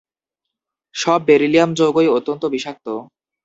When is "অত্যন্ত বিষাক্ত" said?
2.07-2.87